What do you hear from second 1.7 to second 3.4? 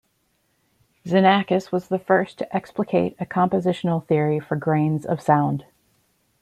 was the first to explicate a